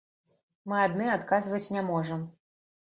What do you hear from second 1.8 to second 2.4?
можам.